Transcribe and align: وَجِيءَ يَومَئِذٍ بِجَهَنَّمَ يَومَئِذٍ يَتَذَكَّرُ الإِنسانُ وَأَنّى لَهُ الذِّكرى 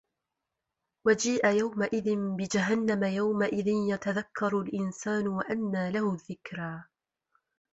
وَجِيءَ 1.07 1.47
يَومَئِذٍ 1.47 2.15
بِجَهَنَّمَ 2.35 3.03
يَومَئِذٍ 3.03 3.67
يَتَذَكَّرُ 3.67 4.61
الإِنسانُ 4.61 5.27
وَأَنّى 5.27 5.91
لَهُ 5.91 6.11
الذِّكرى 6.13 6.83